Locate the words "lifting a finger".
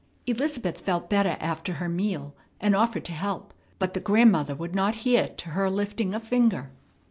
5.69-6.71